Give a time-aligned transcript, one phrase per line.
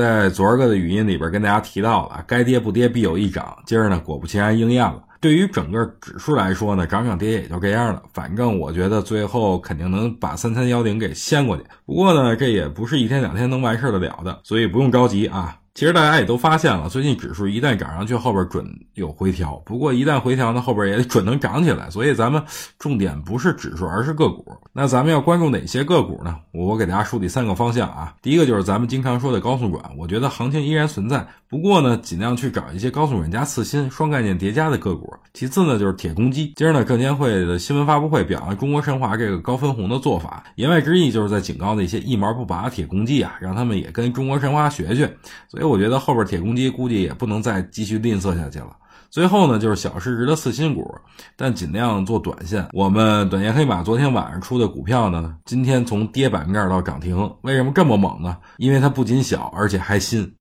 [0.00, 3.56] 在昨儿个的语音里边跟大家提到了，该跌不跌必有一涨。
[3.66, 5.04] 今儿呢，果不其然应验了。
[5.20, 8.02] 对于整个指数来说呢，涨涨跌也就这样了。
[8.14, 11.62] 反正我觉得最后肯定能把三三幺零给掀过去。
[11.84, 15.58] 不过呢，这也不是一天两天能完事儿得了的，所以不用着急啊。
[15.72, 19.54] 其实大家也都发现了，最近指数一旦涨上去，后边准有回调。
[19.64, 21.88] 不过一旦回调呢，后边也准能涨起来。
[21.88, 22.42] 所以咱们
[22.78, 24.44] 重点不是指数，而是个股。
[24.72, 26.36] 那咱们要关注哪些个股呢？
[26.52, 28.14] 我给大家梳理三个方向啊。
[28.20, 31.26] 第一个就是咱们经常说的高速转，我觉得行情依然存在。
[31.48, 35.12] 不过呢，尽量去找一些高速转加次新、双概念叠加的个股。
[35.32, 36.52] 其次呢，就是铁公鸡。
[36.56, 45.16] 今儿呢，证监会的新闻发布会表扬中国神华这个高分红的做法，言外之意就是在警告那些一毛不拔的铁公鸡啊，让他们也跟中国神华学学。
[45.48, 48.74] 所以所以我觉得后边铁公鸡估计也不能再继续吝啬下去了。
[49.10, 50.90] 最后呢，就是小市值的次新股，
[51.36, 52.66] 但尽量做短线。
[52.72, 58.38] 我们短线黑马昨天晚上出的股票呢，今天从跌板面到涨停，为什么这么猛呢？
[58.56, 60.26] 因为它不仅小，而且还新。